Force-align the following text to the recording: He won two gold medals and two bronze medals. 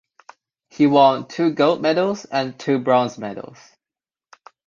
He 0.71 0.87
won 0.87 1.27
two 1.27 1.51
gold 1.51 1.79
medals 1.83 2.25
and 2.25 2.57
two 2.59 2.79
bronze 2.79 3.19
medals. 3.19 3.59